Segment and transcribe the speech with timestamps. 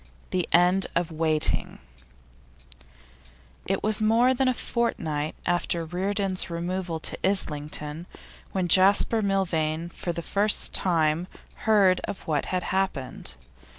[0.31, 1.77] THE END OF WAITING
[3.67, 8.07] It was more than a fortnight after Reardon's removal to Islington
[8.51, 11.27] when Jasper Milvain heard for the first time
[11.67, 13.35] of what had happened.